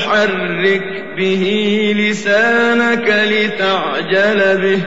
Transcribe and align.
تحرك 0.00 1.04
به 1.16 1.44
لسانك 1.96 3.14
لتعجل 3.30 4.58
به. 4.58 4.80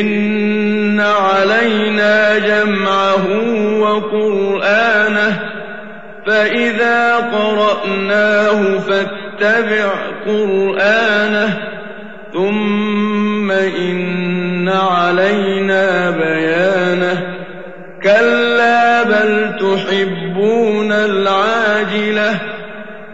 إن 0.00 1.00
علينا 1.00 2.38
جمعه 2.38 3.26
وقرآنه. 3.80 5.40
فإذا 6.26 7.16
قرأناه 7.16 8.78
فاتبع 8.78 9.92
قرآنه. 10.26 11.58
ثم 12.32 13.50
إن 13.50 14.68
علينا 14.68 16.10
بيانه. 16.10 17.36
كلا 18.02 19.02
بل 19.02 19.56
تحبون 19.58 20.92
العاجلة. 20.92 22.57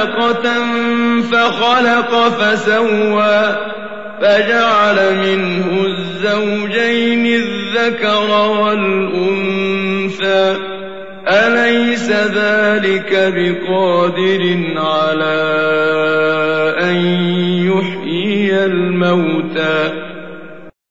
علقة 0.00 0.42
فخلق 1.32 2.28
فسوى 2.28 3.56
فجعل 4.20 5.16
منه 5.16 5.86
الزوجين 5.86 7.26
الذكر 7.26 8.30
والأنثى 8.60 9.76
أليس 11.28 12.10
ذلك 12.10 13.12
بقادر 13.12 14.42
على 14.76 15.40
أن 16.80 16.96